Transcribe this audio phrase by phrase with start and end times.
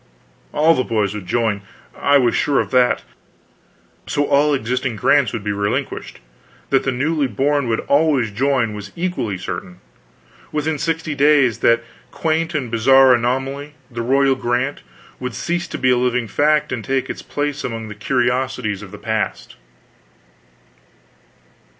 [0.51, 1.61] All the boys would join,
[1.95, 3.03] I was sure of that;
[4.07, 6.19] so, all existing grants would be relinquished;
[6.71, 9.79] that the newly born would always join was equally certain.
[10.51, 14.81] Within sixty days that quaint and bizarre anomaly, the Royal Grant,
[15.19, 18.89] would cease to be a living fact, and take its place among the curiosities of
[18.89, 19.55] the past.